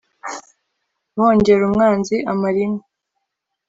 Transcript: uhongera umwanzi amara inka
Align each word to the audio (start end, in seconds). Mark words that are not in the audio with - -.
uhongera 1.17 1.61
umwanzi 1.69 2.15
amara 2.31 2.59
inka 2.65 2.85